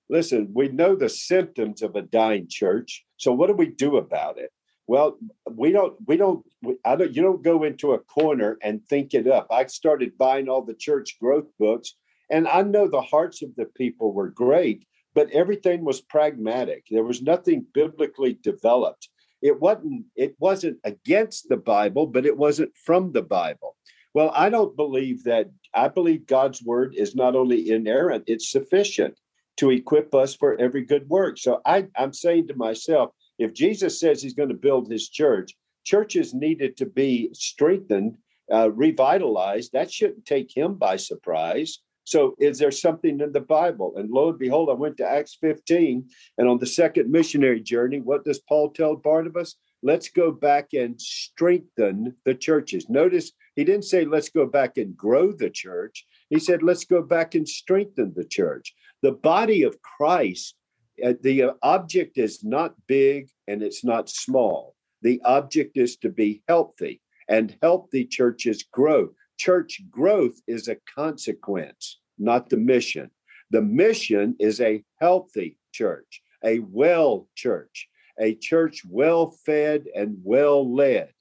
listen, 0.09 0.51
we 0.53 0.67
know 0.69 0.95
the 0.95 1.09
symptoms 1.09 1.81
of 1.81 1.95
a 1.95 2.01
dying 2.01 2.47
church. 2.49 3.05
So 3.17 3.31
what 3.31 3.47
do 3.47 3.53
we 3.53 3.67
do 3.67 3.97
about 3.97 4.37
it? 4.37 4.51
Well, 4.87 5.17
we 5.49 5.71
don't, 5.71 5.95
we 6.05 6.15
don't, 6.15 6.45
we, 6.61 6.75
I 6.85 6.95
don't, 6.95 7.15
you 7.15 7.23
don't 7.23 7.43
go 7.43 7.63
into 7.63 7.93
a 7.93 7.99
corner 7.99 8.57
and 8.61 8.85
think 8.85 9.13
it 9.13 9.27
up. 9.27 9.47
I 9.49 9.65
started 9.65 10.17
buying 10.17 10.47
all 10.47 10.61
the 10.61 10.75
church 10.75 11.17
growth 11.19 11.47
books, 11.57 11.95
and 12.29 12.47
I 12.47 12.61
know 12.61 12.87
the 12.87 13.01
hearts 13.01 13.41
of 13.41 13.55
the 13.55 13.65
people 13.65 14.13
were 14.13 14.29
great, 14.29 14.85
but 15.15 15.31
everything 15.31 15.83
was 15.83 16.01
pragmatic. 16.01 16.85
There 16.91 17.03
was 17.03 17.21
nothing 17.21 17.65
biblically 17.73 18.37
developed. 18.43 19.09
It 19.45 19.61
wasn't, 19.61 20.05
it 20.15 20.35
wasn't 20.39 20.77
against 20.83 21.49
the 21.49 21.57
Bible, 21.57 22.07
but 22.07 22.25
it 22.25 22.35
wasn't 22.35 22.75
from 22.87 23.11
the 23.11 23.21
Bible. 23.21 23.75
Well, 24.15 24.31
I 24.33 24.49
don't 24.49 24.75
believe 24.75 25.23
that. 25.25 25.51
I 25.71 25.87
believe 25.87 26.25
God's 26.25 26.63
word 26.63 26.95
is 26.95 27.15
not 27.15 27.35
only 27.35 27.69
inerrant, 27.69 28.23
it's 28.25 28.49
sufficient 28.51 29.13
to 29.57 29.69
equip 29.69 30.15
us 30.15 30.33
for 30.33 30.59
every 30.59 30.83
good 30.83 31.07
work. 31.09 31.37
So 31.37 31.61
I, 31.63 31.85
I'm 31.95 32.13
saying 32.13 32.47
to 32.47 32.55
myself, 32.55 33.11
if 33.37 33.53
Jesus 33.53 33.99
says 33.99 34.19
he's 34.19 34.33
going 34.33 34.49
to 34.49 34.55
build 34.67 34.89
his 34.89 35.09
church, 35.09 35.53
churches 35.83 36.33
needed 36.33 36.75
to 36.77 36.87
be 36.87 37.29
strengthened, 37.33 38.17
uh, 38.51 38.71
revitalized. 38.71 39.73
That 39.73 39.91
shouldn't 39.91 40.25
take 40.25 40.49
him 40.57 40.73
by 40.73 40.95
surprise. 40.95 41.83
So, 42.05 42.35
is 42.39 42.59
there 42.59 42.71
something 42.71 43.19
in 43.19 43.31
the 43.33 43.41
Bible? 43.41 43.93
And 43.97 44.09
lo 44.09 44.29
and 44.29 44.39
behold, 44.39 44.69
I 44.69 44.73
went 44.73 44.97
to 44.97 45.09
Acts 45.09 45.37
15, 45.41 46.07
and 46.37 46.47
on 46.47 46.59
the 46.59 46.65
second 46.65 47.11
missionary 47.11 47.61
journey, 47.61 47.99
what 47.99 48.23
does 48.23 48.39
Paul 48.47 48.69
tell 48.69 48.95
Barnabas? 48.95 49.55
Let's 49.83 50.09
go 50.09 50.31
back 50.31 50.69
and 50.73 50.99
strengthen 50.99 52.15
the 52.23 52.33
churches. 52.33 52.89
Notice 52.89 53.31
he 53.55 53.63
didn't 53.63 53.85
say, 53.85 54.05
let's 54.05 54.29
go 54.29 54.47
back 54.47 54.77
and 54.77 54.97
grow 54.97 55.31
the 55.31 55.49
church. 55.49 56.05
He 56.29 56.39
said, 56.39 56.63
let's 56.63 56.85
go 56.85 57.03
back 57.03 57.35
and 57.35 57.47
strengthen 57.47 58.13
the 58.15 58.25
church 58.25 58.73
the 59.05 59.11
body 59.11 59.61
of 59.61 59.79
Christ, 59.83 60.55
uh, 61.05 61.13
the 61.21 61.51
object 61.61 62.17
is 62.17 62.43
not 62.43 62.73
big 62.87 63.29
and 63.47 63.61
it's 63.61 63.83
not 63.83 64.09
small. 64.09 64.73
The 65.03 65.21
object 65.23 65.77
is 65.77 65.97
to 65.97 66.09
be 66.09 66.41
healthy, 66.47 67.01
and 67.29 67.55
healthy 67.61 68.05
churches 68.05 68.63
grow. 68.63 69.09
Church 69.37 69.81
growth 69.89 70.39
is 70.47 70.67
a 70.67 70.77
consequence, 70.93 71.99
not 72.17 72.49
the 72.49 72.57
mission. 72.57 73.11
The 73.51 73.61
mission 73.61 74.35
is 74.39 74.61
a 74.61 74.83
healthy 74.99 75.57
church, 75.73 76.21
a 76.43 76.59
well 76.59 77.27
church, 77.35 77.87
a 78.19 78.35
church 78.35 78.81
well 78.89 79.31
fed 79.45 79.85
and 79.95 80.17
well 80.23 80.73
led. 80.73 81.11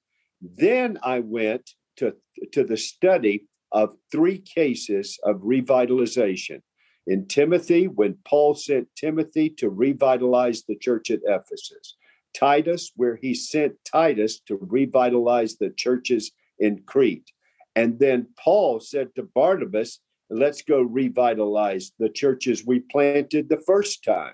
Then 0.40 0.98
I 1.02 1.20
went 1.20 1.70
to, 1.96 2.14
to 2.52 2.64
the 2.64 2.76
study 2.76 3.46
of 3.72 3.96
three 4.12 4.38
cases 4.38 5.18
of 5.24 5.36
revitalization 5.40 6.60
in 7.06 7.26
Timothy 7.26 7.88
when 7.88 8.18
Paul 8.24 8.54
sent 8.54 8.88
Timothy 8.96 9.50
to 9.58 9.68
revitalize 9.68 10.62
the 10.62 10.76
church 10.76 11.10
at 11.10 11.20
Ephesus, 11.26 11.96
Titus, 12.34 12.92
where 12.96 13.16
he 13.16 13.34
sent 13.34 13.74
Titus 13.84 14.40
to 14.46 14.56
revitalize 14.60 15.56
the 15.56 15.70
churches 15.70 16.32
in 16.58 16.82
Crete. 16.86 17.30
And 17.76 17.98
then 17.98 18.28
Paul 18.42 18.80
said 18.80 19.14
to 19.14 19.22
Barnabas, 19.22 20.00
Let's 20.30 20.62
go 20.62 20.80
revitalize 20.80 21.92
the 21.98 22.08
churches 22.08 22.64
we 22.66 22.80
planted 22.80 23.48
the 23.48 23.62
first 23.66 24.02
time. 24.02 24.32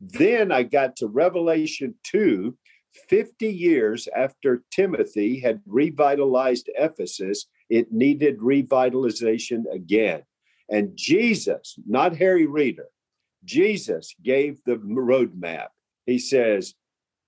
Then 0.00 0.52
I 0.52 0.62
got 0.62 0.96
to 0.96 1.06
Revelation 1.06 1.94
2, 2.04 2.56
50 3.08 3.46
years 3.48 4.08
after 4.14 4.62
Timothy 4.70 5.40
had 5.40 5.62
revitalized 5.66 6.68
Ephesus, 6.76 7.46
it 7.70 7.92
needed 7.92 8.38
revitalization 8.38 9.62
again. 9.72 10.22
And 10.68 10.96
Jesus, 10.96 11.76
not 11.86 12.16
Harry 12.16 12.46
Reeder, 12.46 12.88
Jesus 13.44 14.14
gave 14.22 14.60
the 14.64 14.76
roadmap. 14.76 15.68
He 16.06 16.18
says, 16.18 16.74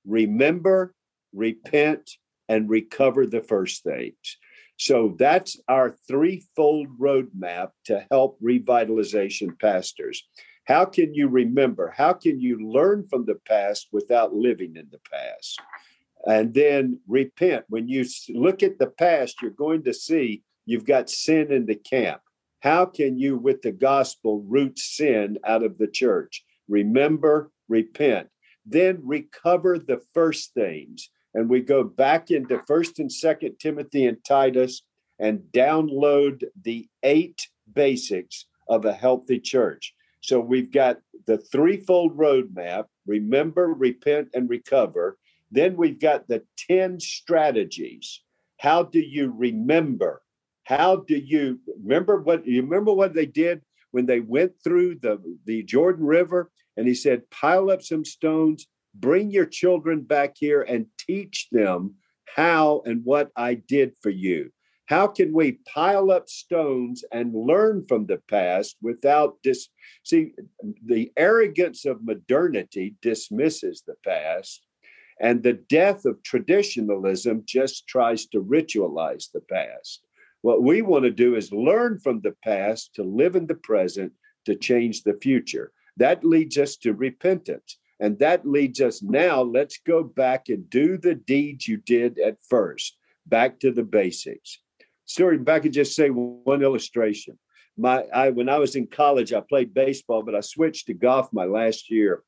Remember, 0.06 0.94
repent, 1.32 2.11
and 2.49 2.68
recover 2.68 3.26
the 3.26 3.40
first 3.40 3.82
things. 3.82 4.38
So 4.76 5.14
that's 5.19 5.61
our 5.69 5.97
threefold 6.09 6.88
roadmap 6.99 7.71
to 7.85 8.04
help 8.11 8.38
revitalization 8.40 9.59
pastors. 9.61 10.26
How 10.64 10.85
can 10.85 11.14
you 11.14 11.28
remember? 11.28 11.93
How 11.97 12.12
can 12.12 12.40
you 12.40 12.71
learn 12.71 13.07
from 13.09 13.25
the 13.25 13.38
past 13.47 13.88
without 13.93 14.35
living 14.35 14.76
in 14.76 14.88
the 14.90 15.00
past? 15.11 15.61
And 16.26 16.54
then 16.54 17.00
repent. 17.07 17.66
When 17.69 17.87
you 17.87 18.04
look 18.31 18.62
at 18.62 18.78
the 18.78 18.87
past, 18.87 19.43
you're 19.43 19.50
going 19.50 19.85
to 19.85 19.93
see 19.93 20.43
you've 20.64 20.87
got 20.87 21.11
sin 21.11 21.52
in 21.52 21.66
the 21.66 21.75
camp. 21.75 22.23
How 22.61 22.87
can 22.87 23.19
you, 23.19 23.37
with 23.37 23.61
the 23.61 23.73
gospel, 23.73 24.40
root 24.40 24.78
sin 24.78 25.38
out 25.45 25.62
of 25.62 25.76
the 25.76 25.87
church? 25.87 26.43
Remember, 26.66 27.50
repent, 27.69 28.28
then 28.64 29.00
recover 29.02 29.78
the 29.78 30.00
first 30.14 30.54
things 30.54 31.11
and 31.35 31.49
we 31.49 31.61
go 31.61 31.83
back 31.85 32.31
into 32.31 32.62
first 32.67 32.99
and 32.99 33.11
second 33.11 33.57
timothy 33.59 34.07
and 34.07 34.19
titus 34.25 34.83
and 35.19 35.41
download 35.53 36.43
the 36.62 36.88
eight 37.03 37.49
basics 37.73 38.47
of 38.69 38.85
a 38.85 38.93
healthy 38.93 39.38
church. 39.38 39.95
So 40.21 40.41
we've 40.41 40.73
got 40.73 40.99
the 41.26 41.38
threefold 41.38 42.17
roadmap 42.17 42.87
remember 43.07 43.67
repent 43.69 44.29
and 44.35 44.49
recover. 44.49 45.19
Then 45.50 45.76
we've 45.76 46.00
got 46.00 46.26
the 46.26 46.43
10 46.69 47.00
strategies. 47.00 48.23
How 48.59 48.85
do 48.85 49.00
you 49.00 49.33
remember? 49.37 50.23
How 50.64 50.97
do 50.97 51.17
you 51.17 51.61
remember 51.83 52.21
what 52.23 52.47
you 52.47 52.62
remember 52.62 52.93
what 52.93 53.14
they 53.14 53.26
did 53.26 53.61
when 53.91 54.07
they 54.07 54.21
went 54.21 54.53
through 54.62 54.97
the 55.00 55.21
the 55.45 55.62
jordan 55.64 56.07
river? 56.07 56.50
And 56.76 56.88
he 56.88 56.95
said 56.95 57.31
pile 57.31 57.71
up 57.71 57.83
some 57.83 58.05
stones 58.05 58.67
bring 58.94 59.30
your 59.30 59.46
children 59.46 60.00
back 60.02 60.34
here 60.36 60.62
and 60.62 60.86
teach 60.98 61.48
them 61.50 61.94
how 62.34 62.82
and 62.84 63.04
what 63.04 63.30
I 63.36 63.54
did 63.54 63.94
for 64.02 64.10
you. 64.10 64.50
How 64.86 65.06
can 65.06 65.32
we 65.32 65.60
pile 65.72 66.10
up 66.10 66.28
stones 66.28 67.04
and 67.10 67.34
learn 67.34 67.86
from 67.86 68.06
the 68.06 68.20
past 68.28 68.76
without 68.82 69.38
dis? 69.42 69.68
See, 70.02 70.32
the 70.84 71.10
arrogance 71.16 71.86
of 71.86 72.04
modernity 72.04 72.96
dismisses 73.00 73.82
the 73.86 73.94
past, 74.04 74.66
and 75.18 75.42
the 75.42 75.54
death 75.54 76.04
of 76.04 76.22
traditionalism 76.22 77.44
just 77.46 77.86
tries 77.86 78.26
to 78.26 78.42
ritualize 78.42 79.30
the 79.32 79.40
past. 79.40 80.04
What 80.42 80.62
we 80.62 80.82
want 80.82 81.04
to 81.04 81.10
do 81.10 81.36
is 81.36 81.50
learn 81.50 81.98
from 81.98 82.20
the 82.20 82.36
past 82.44 82.94
to 82.96 83.02
live 83.02 83.36
in 83.36 83.46
the 83.46 83.54
present 83.54 84.12
to 84.44 84.54
change 84.54 85.02
the 85.02 85.14
future. 85.14 85.72
That 85.96 86.24
leads 86.24 86.58
us 86.58 86.76
to 86.78 86.92
repentance. 86.92 87.78
And 88.04 88.18
that 88.18 88.46
leads 88.46 88.82
us 88.82 89.02
now, 89.02 89.40
let's 89.40 89.78
go 89.78 90.04
back 90.04 90.50
and 90.50 90.68
do 90.68 90.99
the 90.99 91.14
deeds 91.14 91.66
you 91.66 91.78
did 91.78 92.18
at 92.18 92.37
first, 92.46 92.99
back 93.25 93.58
to 93.61 93.73
the 93.73 93.82
basics. 93.82 94.58
Story, 95.06 95.38
if 95.40 95.49
I 95.49 95.58
could 95.58 95.73
just 95.73 95.96
say 95.96 96.11
one 96.11 96.62
illustration. 96.62 97.38
My 97.78 98.02
I 98.12 98.28
when 98.28 98.50
I 98.50 98.58
was 98.58 98.76
in 98.76 98.88
college, 98.88 99.32
I 99.32 99.40
played 99.40 99.73
baseball, 99.73 100.23
but 100.23 100.34
I 100.34 100.40
switched 100.40 100.88
to 100.88 100.92
golf 100.92 101.30
my 101.32 101.46
last 101.46 101.90
year. 101.90 102.23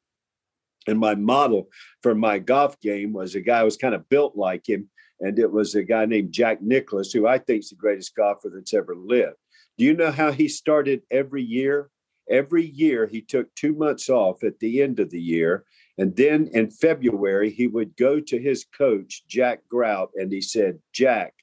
And 0.86 0.98
my 0.98 1.14
model 1.14 1.68
for 2.02 2.14
my 2.14 2.38
golf 2.38 2.80
game 2.80 3.12
was 3.12 3.34
a 3.34 3.42
guy 3.42 3.58
who 3.58 3.66
was 3.66 3.76
kind 3.76 3.94
of 3.94 4.08
built 4.08 4.34
like 4.34 4.66
him. 4.66 4.88
And 5.20 5.38
it 5.38 5.52
was 5.52 5.74
a 5.74 5.84
guy 5.84 6.06
named 6.06 6.32
Jack 6.32 6.62
Nicklaus, 6.62 7.12
who 7.12 7.26
I 7.26 7.36
think 7.36 7.64
is 7.64 7.68
the 7.68 7.76
greatest 7.76 8.16
golfer 8.16 8.50
that's 8.50 8.72
ever 8.72 8.96
lived. 8.96 9.36
Do 9.76 9.84
you 9.84 9.92
know 9.92 10.10
how 10.10 10.32
he 10.32 10.48
started 10.48 11.02
every 11.10 11.42
year? 11.42 11.90
Every 12.30 12.64
year, 12.64 13.06
he 13.06 13.20
took 13.20 13.54
two 13.54 13.74
months 13.74 14.08
off 14.08 14.42
at 14.42 14.58
the 14.58 14.82
end 14.82 15.00
of 15.00 15.10
the 15.10 15.20
year. 15.20 15.64
And 15.98 16.16
then 16.16 16.48
in 16.52 16.70
February, 16.70 17.50
he 17.50 17.66
would 17.66 17.96
go 17.96 18.20
to 18.20 18.38
his 18.38 18.64
coach, 18.64 19.24
Jack 19.26 19.60
Grout, 19.68 20.10
and 20.14 20.32
he 20.32 20.40
said, 20.40 20.78
Jack, 20.92 21.34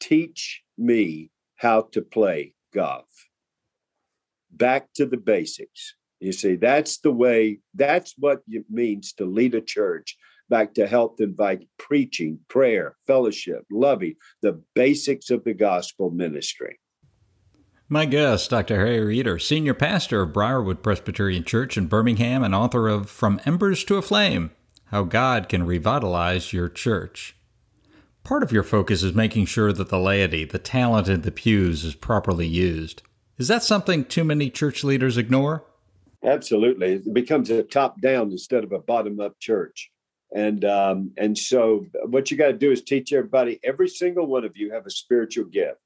teach 0.00 0.62
me 0.76 1.30
how 1.56 1.82
to 1.92 2.02
play 2.02 2.54
golf. 2.72 3.08
Back 4.50 4.92
to 4.94 5.06
the 5.06 5.16
basics. 5.16 5.94
You 6.20 6.32
see, 6.32 6.56
that's 6.56 6.98
the 6.98 7.12
way, 7.12 7.60
that's 7.74 8.14
what 8.18 8.42
it 8.48 8.66
means 8.70 9.12
to 9.14 9.24
lead 9.24 9.54
a 9.54 9.60
church 9.60 10.16
back 10.48 10.74
to 10.74 10.86
health 10.86 11.16
invite 11.20 11.68
preaching, 11.78 12.38
prayer, 12.48 12.96
fellowship, 13.06 13.64
loving, 13.70 14.14
the 14.42 14.60
basics 14.74 15.30
of 15.30 15.44
the 15.44 15.54
gospel 15.54 16.10
ministry. 16.10 16.78
My 17.90 18.04
guest, 18.04 18.50
Dr. 18.50 18.76
Harry 18.76 19.02
Reeder, 19.02 19.38
senior 19.38 19.72
pastor 19.72 20.20
of 20.20 20.34
Briarwood 20.34 20.82
Presbyterian 20.82 21.42
Church 21.42 21.78
in 21.78 21.86
Birmingham 21.86 22.42
and 22.42 22.54
author 22.54 22.86
of 22.86 23.08
From 23.08 23.40
Embers 23.46 23.82
to 23.84 23.96
a 23.96 24.02
Flame 24.02 24.50
How 24.88 25.04
God 25.04 25.48
Can 25.48 25.64
Revitalize 25.64 26.52
Your 26.52 26.68
Church. 26.68 27.34
Part 28.24 28.42
of 28.42 28.52
your 28.52 28.62
focus 28.62 29.02
is 29.02 29.14
making 29.14 29.46
sure 29.46 29.72
that 29.72 29.88
the 29.88 29.98
laity, 29.98 30.44
the 30.44 30.58
talent 30.58 31.08
in 31.08 31.22
the 31.22 31.30
pews, 31.30 31.82
is 31.82 31.94
properly 31.94 32.46
used. 32.46 33.00
Is 33.38 33.48
that 33.48 33.62
something 33.62 34.04
too 34.04 34.22
many 34.22 34.50
church 34.50 34.84
leaders 34.84 35.16
ignore? 35.16 35.64
Absolutely. 36.22 36.96
It 36.96 37.14
becomes 37.14 37.48
a 37.48 37.62
top 37.62 38.02
down 38.02 38.30
instead 38.32 38.64
of 38.64 38.72
a 38.72 38.80
bottom 38.80 39.18
up 39.18 39.40
church. 39.40 39.90
And 40.36 40.62
um, 40.66 41.12
and 41.16 41.38
so 41.38 41.86
what 42.04 42.30
you 42.30 42.36
got 42.36 42.48
to 42.48 42.52
do 42.52 42.70
is 42.70 42.82
teach 42.82 43.14
everybody, 43.14 43.58
every 43.64 43.88
single 43.88 44.26
one 44.26 44.44
of 44.44 44.58
you 44.58 44.72
have 44.72 44.84
a 44.84 44.90
spiritual 44.90 45.46
gift 45.46 45.80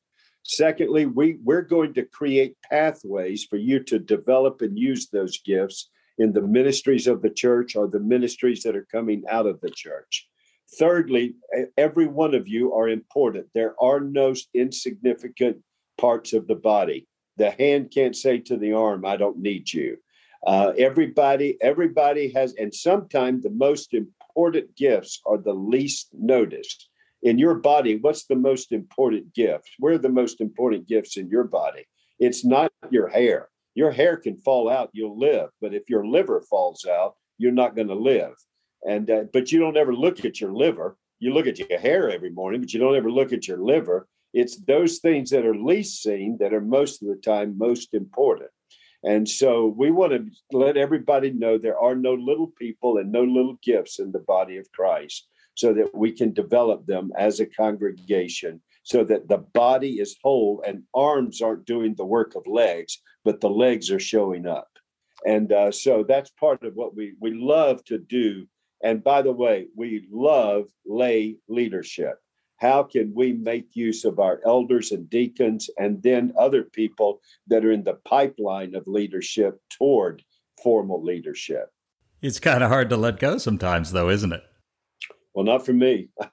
Secondly, 0.44 1.06
we, 1.06 1.38
we're 1.42 1.62
going 1.62 1.94
to 1.94 2.04
create 2.04 2.56
pathways 2.68 3.44
for 3.44 3.56
you 3.56 3.82
to 3.84 3.98
develop 3.98 4.60
and 4.60 4.78
use 4.78 5.08
those 5.08 5.38
gifts 5.38 5.90
in 6.18 6.32
the 6.32 6.42
ministries 6.42 7.06
of 7.06 7.22
the 7.22 7.30
church 7.30 7.76
or 7.76 7.88
the 7.88 8.00
ministries 8.00 8.62
that 8.62 8.76
are 8.76 8.86
coming 8.90 9.22
out 9.30 9.46
of 9.46 9.60
the 9.60 9.70
church. 9.70 10.28
Thirdly, 10.78 11.34
every 11.76 12.06
one 12.06 12.34
of 12.34 12.48
you 12.48 12.72
are 12.72 12.88
important. 12.88 13.46
There 13.54 13.74
are 13.80 14.00
no 14.00 14.34
insignificant 14.54 15.58
parts 15.98 16.32
of 16.32 16.46
the 16.46 16.54
body. 16.54 17.06
The 17.36 17.50
hand 17.50 17.90
can't 17.92 18.16
say 18.16 18.38
to 18.38 18.56
the 18.56 18.72
arm, 18.72 19.04
I 19.04 19.16
don't 19.16 19.38
need 19.38 19.72
you. 19.72 19.98
Uh, 20.46 20.72
everybody, 20.76 21.56
everybody 21.60 22.32
has, 22.32 22.54
and 22.54 22.74
sometimes 22.74 23.42
the 23.42 23.50
most 23.50 23.94
important 23.94 24.74
gifts 24.76 25.20
are 25.24 25.38
the 25.38 25.54
least 25.54 26.08
noticed 26.12 26.88
in 27.22 27.38
your 27.38 27.54
body, 27.54 27.96
what's 27.96 28.24
the 28.24 28.36
most 28.36 28.72
important 28.72 29.32
gift? 29.34 29.70
Where 29.78 29.94
are 29.94 29.98
the 29.98 30.08
most 30.08 30.40
important 30.40 30.88
gifts 30.88 31.16
in 31.16 31.28
your 31.28 31.44
body? 31.44 31.86
It's 32.18 32.44
not 32.44 32.72
your 32.90 33.08
hair. 33.08 33.48
Your 33.74 33.90
hair 33.90 34.16
can 34.16 34.36
fall 34.36 34.68
out, 34.68 34.90
you'll 34.92 35.18
live. 35.18 35.50
But 35.60 35.72
if 35.72 35.88
your 35.88 36.06
liver 36.06 36.42
falls 36.42 36.84
out, 36.84 37.14
you're 37.38 37.52
not 37.52 37.74
going 37.74 37.88
to 37.88 37.94
live. 37.94 38.34
And 38.86 39.10
uh, 39.10 39.24
but 39.32 39.52
you 39.52 39.60
don't 39.60 39.76
ever 39.76 39.94
look 39.94 40.24
at 40.24 40.40
your 40.40 40.52
liver. 40.52 40.96
You 41.20 41.32
look 41.32 41.46
at 41.46 41.58
your 41.58 41.78
hair 41.78 42.10
every 42.10 42.30
morning, 42.30 42.60
but 42.60 42.72
you 42.72 42.80
don't 42.80 42.96
ever 42.96 43.10
look 43.10 43.32
at 43.32 43.46
your 43.46 43.58
liver. 43.58 44.08
It's 44.34 44.56
those 44.56 44.98
things 44.98 45.30
that 45.30 45.46
are 45.46 45.54
least 45.54 46.02
seen 46.02 46.36
that 46.40 46.52
are 46.52 46.60
most 46.60 47.02
of 47.02 47.08
the 47.08 47.16
time 47.16 47.56
most 47.56 47.94
important. 47.94 48.50
And 49.04 49.28
so 49.28 49.66
we 49.66 49.90
want 49.90 50.12
to 50.12 50.56
let 50.56 50.76
everybody 50.76 51.32
know 51.32 51.58
there 51.58 51.78
are 51.78 51.94
no 51.94 52.14
little 52.14 52.52
people 52.58 52.98
and 52.98 53.10
no 53.10 53.22
little 53.22 53.56
gifts 53.62 53.98
in 53.98 54.12
the 54.12 54.20
body 54.20 54.56
of 54.58 54.70
Christ 54.72 55.28
so 55.54 55.72
that 55.74 55.94
we 55.94 56.12
can 56.12 56.32
develop 56.32 56.86
them 56.86 57.12
as 57.16 57.40
a 57.40 57.46
congregation 57.46 58.60
so 58.82 59.04
that 59.04 59.28
the 59.28 59.38
body 59.38 60.00
is 60.00 60.16
whole 60.22 60.62
and 60.66 60.82
arms 60.94 61.40
aren't 61.40 61.66
doing 61.66 61.94
the 61.94 62.04
work 62.04 62.34
of 62.34 62.46
legs, 62.46 63.00
but 63.24 63.40
the 63.40 63.50
legs 63.50 63.90
are 63.90 64.00
showing 64.00 64.46
up. 64.46 64.68
And 65.24 65.52
uh, 65.52 65.70
so 65.70 66.04
that's 66.06 66.30
part 66.30 66.64
of 66.64 66.74
what 66.74 66.96
we, 66.96 67.14
we 67.20 67.32
love 67.32 67.84
to 67.84 67.98
do. 67.98 68.46
And 68.82 69.04
by 69.04 69.22
the 69.22 69.32
way, 69.32 69.68
we 69.76 70.08
love 70.10 70.64
lay 70.84 71.36
leadership. 71.48 72.18
How 72.56 72.82
can 72.82 73.12
we 73.14 73.32
make 73.32 73.74
use 73.74 74.04
of 74.04 74.18
our 74.18 74.40
elders 74.44 74.92
and 74.92 75.08
deacons 75.08 75.70
and 75.78 76.02
then 76.02 76.32
other 76.38 76.62
people 76.62 77.20
that 77.48 77.64
are 77.64 77.72
in 77.72 77.84
the 77.84 77.98
pipeline 78.04 78.74
of 78.74 78.86
leadership 78.86 79.60
toward 79.70 80.22
formal 80.62 81.02
leadership? 81.02 81.70
It's 82.20 82.38
kind 82.38 82.62
of 82.62 82.70
hard 82.70 82.90
to 82.90 82.96
let 82.96 83.18
go 83.18 83.38
sometimes, 83.38 83.90
though, 83.90 84.08
isn't 84.08 84.32
it? 84.32 84.44
Well, 85.34 85.44
not 85.44 85.64
for 85.64 85.72
me. 85.72 86.08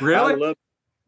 really? 0.00 0.32
I 0.32 0.36
love, 0.36 0.56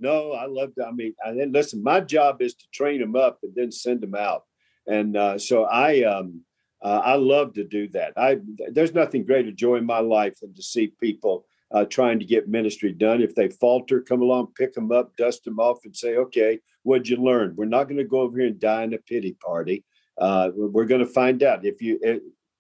no, 0.00 0.32
I 0.32 0.46
love. 0.46 0.70
I 0.84 0.90
mean, 0.92 1.14
I, 1.24 1.30
and 1.30 1.52
listen, 1.52 1.82
my 1.82 2.00
job 2.00 2.42
is 2.42 2.54
to 2.54 2.64
train 2.72 3.00
them 3.00 3.16
up 3.16 3.38
and 3.42 3.54
then 3.54 3.70
send 3.70 4.00
them 4.00 4.14
out. 4.14 4.44
And 4.86 5.16
uh, 5.16 5.38
so 5.38 5.64
I, 5.64 6.02
um, 6.04 6.42
uh, 6.82 7.00
I 7.04 7.14
love 7.14 7.54
to 7.54 7.64
do 7.64 7.88
that. 7.90 8.12
I 8.16 8.38
there's 8.70 8.94
nothing 8.94 9.24
greater 9.24 9.52
joy 9.52 9.76
in 9.76 9.86
my 9.86 10.00
life 10.00 10.40
than 10.40 10.52
to 10.54 10.62
see 10.62 10.88
people 11.00 11.46
uh, 11.70 11.84
trying 11.84 12.18
to 12.18 12.24
get 12.24 12.48
ministry 12.48 12.92
done. 12.92 13.22
If 13.22 13.34
they 13.34 13.48
falter, 13.48 14.00
come 14.00 14.20
along, 14.20 14.48
pick 14.56 14.74
them 14.74 14.90
up, 14.90 15.16
dust 15.16 15.44
them 15.44 15.60
off, 15.60 15.84
and 15.84 15.96
say, 15.96 16.16
"Okay, 16.16 16.58
what'd 16.82 17.08
you 17.08 17.18
learn?" 17.18 17.54
We're 17.56 17.66
not 17.66 17.84
going 17.84 17.98
to 17.98 18.04
go 18.04 18.20
over 18.20 18.38
here 18.38 18.48
and 18.48 18.58
die 18.58 18.82
in 18.82 18.94
a 18.94 18.98
pity 18.98 19.34
party. 19.34 19.84
Uh, 20.18 20.50
we're 20.54 20.86
going 20.86 21.04
to 21.04 21.06
find 21.06 21.42
out 21.42 21.64
if 21.64 21.80
you 21.80 22.00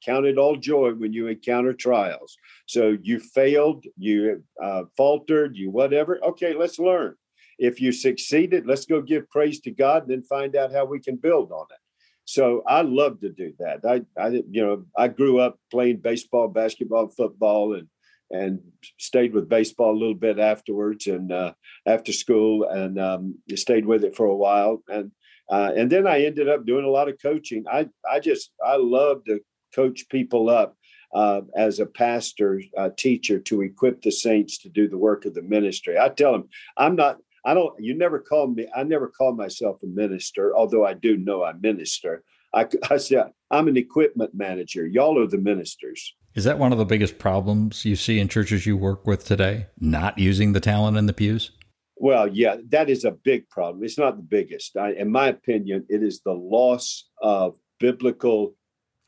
count 0.04 0.26
it 0.26 0.38
all 0.38 0.56
joy 0.56 0.92
when 0.92 1.12
you 1.12 1.28
encounter 1.28 1.72
trials. 1.72 2.36
So 2.66 2.96
you 3.02 3.20
failed, 3.20 3.84
you 3.96 4.42
uh, 4.62 4.84
faltered, 4.96 5.56
you 5.56 5.70
whatever. 5.70 6.18
Okay, 6.24 6.54
let's 6.54 6.78
learn. 6.78 7.14
If 7.58 7.80
you 7.80 7.92
succeeded, 7.92 8.66
let's 8.66 8.86
go 8.86 9.00
give 9.00 9.30
praise 9.30 9.60
to 9.60 9.70
God, 9.70 10.02
and 10.02 10.10
then 10.10 10.22
find 10.22 10.56
out 10.56 10.72
how 10.72 10.84
we 10.84 11.00
can 11.00 11.16
build 11.16 11.52
on 11.52 11.66
it. 11.70 11.78
So 12.24 12.62
I 12.66 12.82
love 12.82 13.20
to 13.20 13.30
do 13.30 13.52
that. 13.58 13.84
I, 13.84 14.02
I, 14.20 14.28
you 14.28 14.64
know, 14.64 14.84
I 14.96 15.08
grew 15.08 15.38
up 15.40 15.58
playing 15.70 15.98
baseball, 15.98 16.48
basketball, 16.48 17.08
football, 17.08 17.74
and 17.74 17.88
and 18.30 18.60
stayed 18.98 19.34
with 19.34 19.48
baseball 19.48 19.92
a 19.92 20.00
little 20.00 20.14
bit 20.14 20.38
afterwards 20.38 21.06
and 21.06 21.30
uh, 21.30 21.52
after 21.86 22.12
school, 22.12 22.64
and 22.64 22.98
um, 22.98 23.38
stayed 23.54 23.84
with 23.84 24.04
it 24.04 24.16
for 24.16 24.26
a 24.26 24.34
while. 24.34 24.82
And 24.88 25.12
uh, 25.50 25.72
and 25.76 25.90
then 25.90 26.06
I 26.06 26.24
ended 26.24 26.48
up 26.48 26.64
doing 26.64 26.86
a 26.86 26.90
lot 26.90 27.08
of 27.08 27.20
coaching. 27.20 27.64
I 27.70 27.88
I 28.10 28.20
just 28.20 28.50
I 28.64 28.76
love 28.76 29.24
to 29.26 29.40
coach 29.74 30.08
people 30.08 30.48
up 30.48 30.76
uh, 31.14 31.42
as 31.56 31.78
a 31.78 31.86
pastor 31.86 32.62
uh, 32.76 32.90
teacher 32.96 33.38
to 33.38 33.62
equip 33.62 34.02
the 34.02 34.12
saints 34.12 34.58
to 34.58 34.68
do 34.68 34.88
the 34.88 34.98
work 34.98 35.24
of 35.24 35.34
the 35.34 35.42
ministry. 35.42 35.98
I 35.98 36.08
tell 36.08 36.32
them 36.32 36.48
I'm 36.76 36.96
not 36.96 37.18
I 37.44 37.54
don't, 37.54 37.74
you 37.78 37.94
never 37.94 38.20
call 38.20 38.48
me, 38.48 38.68
I 38.74 38.84
never 38.84 39.08
call 39.08 39.34
myself 39.34 39.82
a 39.82 39.86
minister, 39.86 40.54
although 40.56 40.86
I 40.86 40.94
do 40.94 41.16
know 41.16 41.42
I 41.42 41.52
minister. 41.54 42.22
I, 42.54 42.66
I 42.90 42.98
say 42.98 43.22
I'm 43.50 43.68
an 43.68 43.76
equipment 43.76 44.34
manager. 44.34 44.86
Y'all 44.86 45.20
are 45.20 45.26
the 45.26 45.38
ministers. 45.38 46.14
Is 46.34 46.44
that 46.44 46.58
one 46.58 46.72
of 46.72 46.78
the 46.78 46.84
biggest 46.84 47.18
problems 47.18 47.84
you 47.84 47.96
see 47.96 48.18
in 48.18 48.28
churches 48.28 48.64
you 48.64 48.76
work 48.76 49.06
with 49.06 49.24
today? 49.24 49.66
Not 49.80 50.18
using 50.18 50.52
the 50.52 50.60
talent 50.60 50.96
in 50.96 51.06
the 51.06 51.12
pews? 51.12 51.50
Well, 51.96 52.28
yeah, 52.28 52.56
that 52.70 52.88
is 52.88 53.04
a 53.04 53.10
big 53.10 53.48
problem. 53.48 53.84
It's 53.84 53.98
not 53.98 54.16
the 54.16 54.22
biggest. 54.22 54.76
I, 54.76 54.92
in 54.92 55.10
my 55.10 55.28
opinion, 55.28 55.84
it 55.88 56.02
is 56.02 56.20
the 56.20 56.32
loss 56.32 57.08
of 57.20 57.56
biblical, 57.78 58.54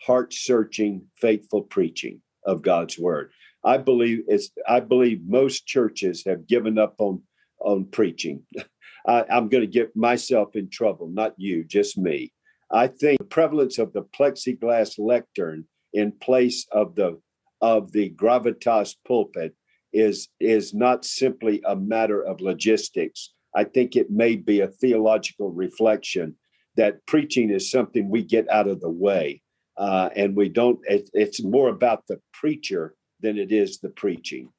heart 0.04 0.32
searching, 0.32 1.06
faithful 1.20 1.62
preaching 1.62 2.20
of 2.44 2.62
God's 2.62 2.98
word. 2.98 3.30
I 3.64 3.78
believe 3.78 4.24
it's, 4.28 4.50
I 4.68 4.80
believe 4.80 5.22
most 5.26 5.66
churches 5.66 6.24
have 6.26 6.46
given 6.46 6.78
up 6.78 6.94
on 6.98 7.22
on 7.60 7.86
preaching. 7.86 8.42
I, 9.06 9.24
I'm 9.30 9.48
going 9.48 9.62
to 9.62 9.70
get 9.70 9.96
myself 9.96 10.56
in 10.56 10.70
trouble, 10.70 11.08
not 11.08 11.34
you, 11.36 11.64
just 11.64 11.98
me. 11.98 12.32
I 12.70 12.88
think 12.88 13.18
the 13.18 13.24
prevalence 13.24 13.78
of 13.78 13.92
the 13.92 14.02
plexiglass 14.02 14.98
lectern 14.98 15.66
in 15.92 16.12
place 16.12 16.66
of 16.72 16.94
the 16.94 17.20
of 17.60 17.92
the 17.92 18.10
gravitas 18.10 18.96
pulpit 19.06 19.54
is 19.92 20.28
is 20.40 20.74
not 20.74 21.04
simply 21.04 21.62
a 21.66 21.76
matter 21.76 22.22
of 22.22 22.40
logistics. 22.40 23.32
I 23.54 23.64
think 23.64 23.94
it 23.94 24.10
may 24.10 24.36
be 24.36 24.60
a 24.60 24.68
theological 24.68 25.52
reflection 25.52 26.34
that 26.76 27.06
preaching 27.06 27.50
is 27.50 27.70
something 27.70 28.10
we 28.10 28.24
get 28.24 28.50
out 28.50 28.66
of 28.66 28.80
the 28.80 28.90
way, 28.90 29.40
uh, 29.76 30.10
and 30.14 30.36
we 30.36 30.48
don't. 30.48 30.80
It, 30.84 31.10
it's 31.12 31.42
more 31.42 31.68
about 31.68 32.06
the 32.08 32.20
preacher 32.32 32.94
than 33.20 33.38
it 33.38 33.52
is 33.52 33.78
the 33.78 33.90
preaching. 33.90 34.50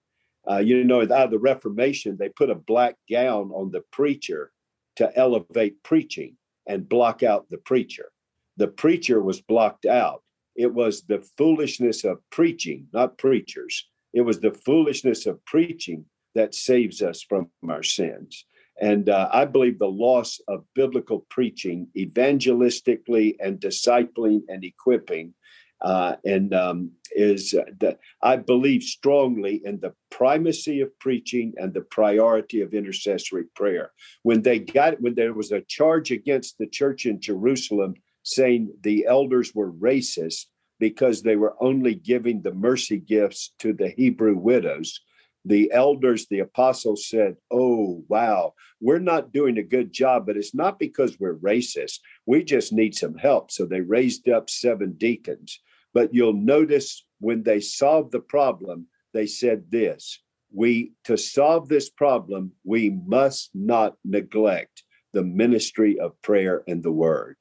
Uh, 0.49 0.57
you 0.57 0.83
know, 0.83 1.01
out 1.01 1.11
of 1.11 1.31
the 1.31 1.39
Reformation, 1.39 2.17
they 2.17 2.29
put 2.29 2.49
a 2.49 2.55
black 2.55 2.95
gown 3.09 3.51
on 3.51 3.71
the 3.71 3.81
preacher 3.91 4.51
to 4.97 5.11
elevate 5.17 5.81
preaching 5.83 6.37
and 6.67 6.87
block 6.87 7.23
out 7.23 7.49
the 7.49 7.57
preacher. 7.57 8.11
The 8.57 8.67
preacher 8.67 9.21
was 9.21 9.41
blocked 9.41 9.85
out. 9.85 10.21
It 10.55 10.73
was 10.73 11.01
the 11.01 11.25
foolishness 11.37 12.03
of 12.03 12.19
preaching, 12.31 12.87
not 12.93 13.17
preachers. 13.17 13.89
It 14.13 14.21
was 14.21 14.39
the 14.39 14.51
foolishness 14.51 15.25
of 15.25 15.43
preaching 15.45 16.05
that 16.35 16.55
saves 16.55 17.01
us 17.01 17.21
from 17.21 17.49
our 17.67 17.83
sins. 17.83 18.45
And 18.81 19.09
uh, 19.09 19.29
I 19.31 19.45
believe 19.45 19.79
the 19.79 19.87
loss 19.87 20.39
of 20.47 20.65
biblical 20.73 21.25
preaching, 21.29 21.87
evangelistically 21.97 23.35
and 23.39 23.59
discipling 23.59 24.41
and 24.49 24.63
equipping, 24.63 25.33
uh, 25.81 26.15
and 26.25 26.53
um, 26.53 26.91
is 27.11 27.53
uh, 27.53 27.63
that 27.79 27.99
I 28.21 28.37
believe 28.37 28.83
strongly 28.83 29.61
in 29.63 29.79
the 29.79 29.93
primacy 30.09 30.81
of 30.81 30.97
preaching 30.99 31.53
and 31.57 31.73
the 31.73 31.81
priority 31.81 32.61
of 32.61 32.73
intercessory 32.73 33.45
prayer. 33.55 33.91
When 34.23 34.41
they 34.41 34.59
got 34.59 35.01
when 35.01 35.15
there 35.15 35.33
was 35.33 35.51
a 35.51 35.61
charge 35.61 36.11
against 36.11 36.57
the 36.57 36.67
church 36.67 37.05
in 37.05 37.21
Jerusalem 37.21 37.95
saying 38.23 38.73
the 38.81 39.05
elders 39.05 39.53
were 39.53 39.71
racist 39.71 40.45
because 40.79 41.21
they 41.21 41.35
were 41.35 41.55
only 41.61 41.95
giving 41.95 42.41
the 42.41 42.53
mercy 42.53 42.97
gifts 42.97 43.53
to 43.59 43.73
the 43.73 43.89
Hebrew 43.89 44.35
widows. 44.35 44.99
The 45.45 45.71
elders, 45.71 46.27
the 46.27 46.39
apostles 46.39 47.07
said, 47.07 47.35
Oh, 47.51 48.03
wow, 48.07 48.53
we're 48.81 48.99
not 48.99 49.31
doing 49.31 49.57
a 49.57 49.63
good 49.63 49.93
job, 49.93 50.25
but 50.25 50.37
it's 50.37 50.55
not 50.55 50.79
because 50.79 51.19
we're 51.19 51.37
racist. 51.37 51.99
We 52.25 52.43
just 52.43 52.73
need 52.73 52.95
some 52.95 53.15
help. 53.15 53.51
So 53.51 53.65
they 53.65 53.81
raised 53.81 54.27
up 54.27 54.49
seven 54.49 54.93
deacons. 54.93 55.59
But 55.93 56.13
you'll 56.13 56.33
notice 56.33 57.05
when 57.19 57.43
they 57.43 57.59
solved 57.59 58.11
the 58.11 58.19
problem, 58.19 58.87
they 59.13 59.25
said 59.25 59.65
this 59.69 60.19
we 60.55 60.93
to 61.03 61.17
solve 61.17 61.67
this 61.67 61.89
problem 61.89 62.51
we 62.63 62.89
must 63.05 63.51
not 63.53 63.95
neglect 64.03 64.83
the 65.13 65.23
ministry 65.23 65.99
of 65.99 66.19
prayer 66.21 66.63
and 66.67 66.83
the 66.83 66.91
word 66.91 67.35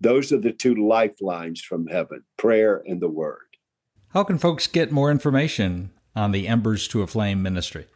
those 0.00 0.32
are 0.32 0.38
the 0.38 0.52
two 0.52 0.74
lifelines 0.74 1.60
from 1.60 1.86
heaven 1.86 2.22
prayer 2.36 2.82
and 2.86 3.00
the 3.00 3.08
word 3.08 3.56
how 4.10 4.22
can 4.24 4.38
folks 4.38 4.66
get 4.66 4.92
more 4.92 5.10
information 5.10 5.90
on 6.18 6.32
the 6.32 6.48
embers 6.48 6.88
to 6.88 7.02
a 7.02 7.06
flame 7.06 7.42
ministry 7.42 7.86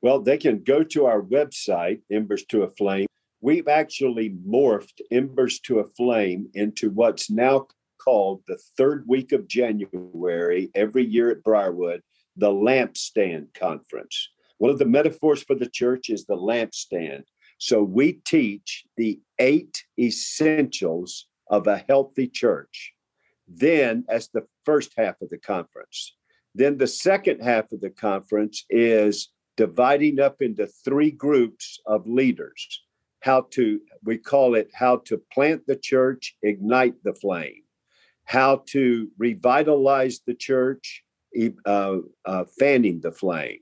well 0.00 0.20
they 0.20 0.38
can 0.38 0.62
go 0.62 0.82
to 0.82 1.06
our 1.06 1.20
website 1.20 2.00
embers 2.10 2.44
to 2.46 2.62
a 2.62 2.68
flame 2.70 3.06
we've 3.40 3.68
actually 3.68 4.30
morphed 4.48 5.00
embers 5.10 5.60
to 5.60 5.80
a 5.80 5.84
flame 5.84 6.48
into 6.54 6.90
what's 6.90 7.30
now 7.30 7.66
called 8.02 8.42
the 8.46 8.58
third 8.76 9.04
week 9.06 9.32
of 9.32 9.46
January 9.46 10.70
every 10.74 11.04
year 11.04 11.30
at 11.30 11.42
Briarwood, 11.42 12.02
the 12.36 12.50
Lampstand 12.50 13.54
Conference. 13.54 14.30
One 14.58 14.70
of 14.70 14.78
the 14.78 14.86
metaphors 14.86 15.42
for 15.42 15.54
the 15.54 15.68
church 15.68 16.08
is 16.08 16.24
the 16.24 16.36
lampstand. 16.36 17.24
So 17.58 17.82
we 17.82 18.14
teach 18.24 18.84
the 18.96 19.20
eight 19.38 19.84
essentials 19.98 21.26
of 21.48 21.66
a 21.66 21.84
healthy 21.88 22.28
church. 22.28 22.92
Then, 23.46 24.04
as 24.08 24.28
the 24.28 24.46
first 24.64 24.92
half 24.96 25.20
of 25.20 25.28
the 25.28 25.38
conference. 25.38 26.16
Then 26.54 26.78
the 26.78 26.86
second 26.86 27.40
half 27.40 27.72
of 27.72 27.80
the 27.80 27.90
conference 27.90 28.64
is 28.68 29.30
dividing 29.56 30.20
up 30.20 30.42
into 30.42 30.66
three 30.66 31.10
groups 31.10 31.80
of 31.86 32.06
leaders. 32.06 32.82
How 33.20 33.46
to, 33.52 33.80
we 34.04 34.18
call 34.18 34.54
it 34.54 34.70
how 34.74 34.96
to 35.06 35.22
plant 35.32 35.66
the 35.66 35.76
church, 35.76 36.36
ignite 36.42 36.94
the 37.04 37.14
flame 37.14 37.62
how 38.24 38.62
to 38.66 39.10
revitalize 39.18 40.20
the 40.26 40.34
church, 40.34 41.02
uh, 41.66 41.98
uh, 42.24 42.44
fanning 42.58 43.00
the 43.00 43.12
flame, 43.12 43.58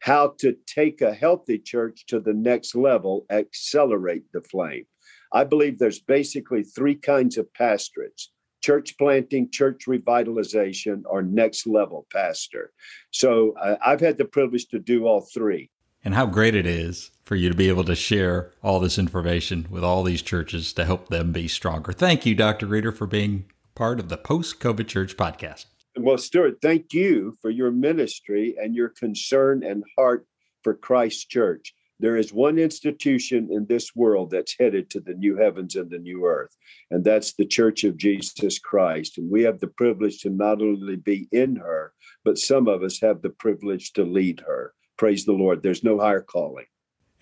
how 0.00 0.34
to 0.38 0.56
take 0.66 1.00
a 1.00 1.14
healthy 1.14 1.58
church 1.58 2.06
to 2.06 2.20
the 2.20 2.34
next 2.34 2.74
level, 2.74 3.26
accelerate 3.30 4.24
the 4.32 4.42
flame. 4.42 4.86
I 5.32 5.44
believe 5.44 5.78
there's 5.78 6.00
basically 6.00 6.62
three 6.62 6.94
kinds 6.94 7.36
of 7.36 7.52
pastorates 7.52 8.30
church 8.62 8.96
planting, 8.98 9.50
church 9.50 9.84
revitalization, 9.86 11.02
or 11.06 11.22
next 11.22 11.66
level 11.66 12.06
pastor. 12.12 12.72
So 13.10 13.54
uh, 13.60 13.76
I've 13.84 14.00
had 14.00 14.18
the 14.18 14.24
privilege 14.24 14.68
to 14.68 14.78
do 14.78 15.06
all 15.06 15.20
three. 15.20 15.70
And 16.04 16.14
how 16.14 16.26
great 16.26 16.54
it 16.54 16.66
is 16.66 17.10
for 17.24 17.34
you 17.34 17.48
to 17.48 17.56
be 17.56 17.68
able 17.68 17.84
to 17.84 17.96
share 17.96 18.52
all 18.62 18.78
this 18.78 18.98
information 18.98 19.66
with 19.68 19.82
all 19.82 20.04
these 20.04 20.22
churches 20.22 20.72
to 20.74 20.84
help 20.84 21.08
them 21.08 21.32
be 21.32 21.48
stronger. 21.48 21.92
Thank 21.92 22.24
you, 22.24 22.34
Dr. 22.34 22.66
Reeder, 22.66 22.92
for 22.92 23.06
being 23.06 23.46
part 23.74 23.98
of 23.98 24.08
the 24.08 24.16
Post 24.16 24.60
COVID 24.60 24.86
Church 24.86 25.16
podcast. 25.16 25.66
Well, 25.98 26.18
Stuart, 26.18 26.58
thank 26.60 26.92
you 26.92 27.36
for 27.40 27.50
your 27.50 27.70
ministry 27.70 28.54
and 28.60 28.74
your 28.74 28.90
concern 28.90 29.64
and 29.64 29.82
heart 29.96 30.26
for 30.62 30.74
Christ 30.74 31.30
Church. 31.30 31.74
There 31.98 32.16
is 32.16 32.32
one 32.32 32.58
institution 32.58 33.48
in 33.50 33.66
this 33.66 33.96
world 33.96 34.30
that's 34.30 34.56
headed 34.58 34.90
to 34.90 35.00
the 35.00 35.14
new 35.14 35.36
heavens 35.36 35.76
and 35.76 35.90
the 35.90 35.98
new 35.98 36.26
earth, 36.26 36.54
and 36.90 37.02
that's 37.02 37.32
the 37.32 37.46
Church 37.46 37.84
of 37.84 37.96
Jesus 37.96 38.58
Christ. 38.58 39.16
And 39.16 39.30
we 39.30 39.42
have 39.44 39.60
the 39.60 39.68
privilege 39.68 40.20
to 40.20 40.30
not 40.30 40.60
only 40.60 40.96
be 40.96 41.26
in 41.32 41.56
her, 41.56 41.94
but 42.22 42.38
some 42.38 42.68
of 42.68 42.82
us 42.82 43.00
have 43.00 43.22
the 43.22 43.30
privilege 43.30 43.92
to 43.94 44.04
lead 44.04 44.42
her. 44.46 44.74
Praise 44.98 45.24
the 45.24 45.32
Lord. 45.32 45.62
There's 45.62 45.84
no 45.84 45.98
higher 45.98 46.20
calling. 46.20 46.66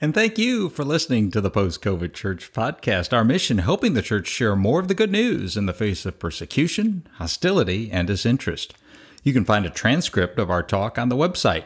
And 0.00 0.12
thank 0.12 0.38
you 0.38 0.68
for 0.68 0.84
listening 0.84 1.30
to 1.30 1.40
the 1.40 1.50
Post 1.50 1.80
COVID 1.80 2.12
Church 2.12 2.52
podcast. 2.52 3.12
Our 3.12 3.24
mission 3.24 3.58
helping 3.58 3.94
the 3.94 4.02
church 4.02 4.26
share 4.26 4.56
more 4.56 4.80
of 4.80 4.88
the 4.88 4.94
good 4.94 5.12
news 5.12 5.56
in 5.56 5.66
the 5.66 5.72
face 5.72 6.04
of 6.04 6.18
persecution, 6.18 7.06
hostility, 7.14 7.92
and 7.92 8.08
disinterest. 8.08 8.74
You 9.22 9.32
can 9.32 9.44
find 9.44 9.64
a 9.64 9.70
transcript 9.70 10.38
of 10.38 10.50
our 10.50 10.64
talk 10.64 10.98
on 10.98 11.08
the 11.08 11.16
website, 11.16 11.64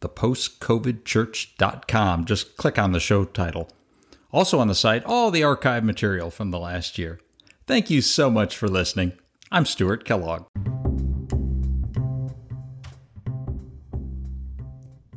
thepostcovidchurch.com. 0.00 2.24
Just 2.24 2.56
click 2.56 2.78
on 2.78 2.92
the 2.92 3.00
show 3.00 3.24
title. 3.24 3.68
Also 4.32 4.58
on 4.58 4.68
the 4.68 4.74
site, 4.74 5.04
all 5.04 5.30
the 5.30 5.44
archive 5.44 5.84
material 5.84 6.30
from 6.30 6.50
the 6.50 6.58
last 6.58 6.96
year. 6.98 7.20
Thank 7.66 7.90
you 7.90 8.00
so 8.02 8.30
much 8.30 8.56
for 8.56 8.68
listening. 8.68 9.12
I'm 9.50 9.64
Stuart 9.64 10.04
Kellogg. 10.04 10.44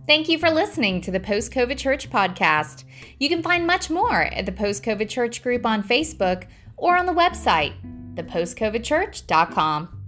Thank 0.08 0.28
you 0.28 0.40
for 0.40 0.50
listening 0.50 1.02
to 1.02 1.12
the 1.12 1.20
Post 1.20 1.52
COVID 1.52 1.78
Church 1.78 2.10
podcast. 2.10 2.84
You 3.20 3.30
can 3.30 3.44
find 3.44 3.68
much 3.68 3.92
more 3.92 4.24
at 4.24 4.48
the 4.48 4.52
Post 4.52 4.84
COVID 4.84 5.08
Church 5.08 5.44
group 5.44 5.68
on 5.68 5.84
Facebook 5.84 6.48
or 6.78 6.98
on 6.98 7.06
the 7.06 7.14
website, 7.14 7.74
thepostcovidchurch.com. 8.16 9.99